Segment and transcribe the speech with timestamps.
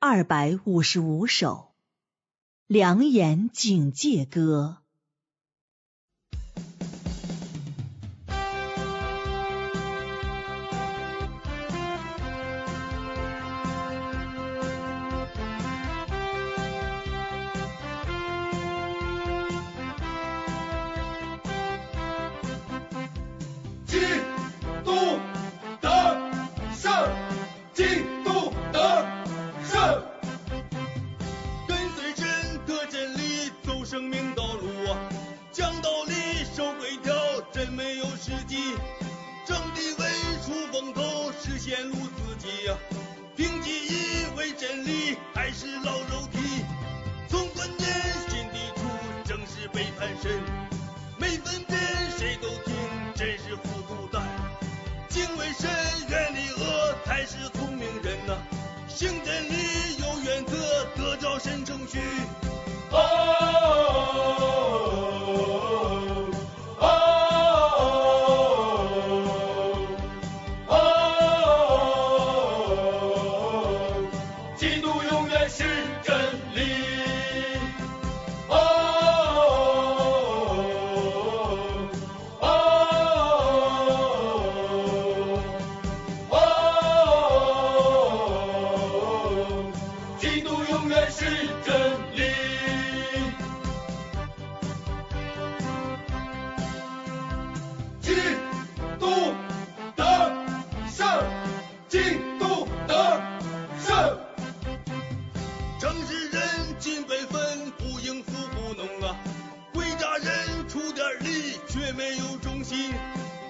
[0.00, 1.72] 二百五十五首，
[2.68, 4.78] 良言警戒歌。
[37.50, 38.74] 真没有实际，
[39.46, 40.06] 正地为
[40.44, 42.76] 出风头，实现路自己呀，
[43.34, 46.38] 凭记忆为真理，还是老肉体，
[47.28, 47.88] 从观念
[48.28, 48.82] 心底处，
[49.24, 50.40] 正是背叛神，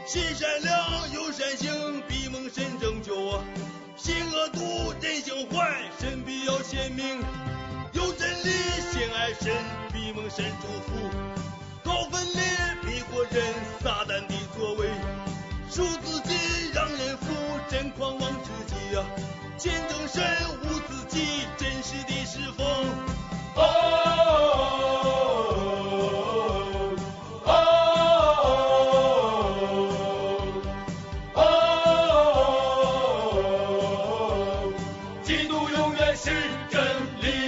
[0.08, 3.44] 心善良有善行，比蒙神拯救啊！
[3.94, 7.20] 心恶毒，人性坏，神必要显明。
[7.92, 8.48] 有真理，
[8.90, 9.52] 心爱神，
[9.92, 11.10] 比蒙神祝福。
[11.84, 12.40] 高分裂，
[12.84, 13.52] 迷惑人，
[13.82, 14.88] 撒旦的作为，
[15.70, 17.26] 输自己让人服，
[17.68, 19.04] 真狂妄之极啊！
[19.58, 19.97] 见证
[35.98, 36.30] 愿是
[36.70, 36.80] 真
[37.20, 37.47] 理。